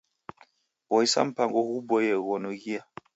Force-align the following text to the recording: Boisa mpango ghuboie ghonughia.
Boisa 0.87 1.19
mpango 1.29 1.59
ghuboie 1.67 2.15
ghonughia. 2.25 2.81